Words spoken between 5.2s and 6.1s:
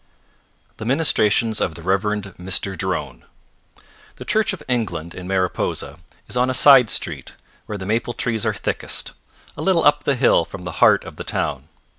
Mariposa